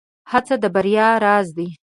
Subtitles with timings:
[0.31, 1.67] هڅه د بريا راز دی.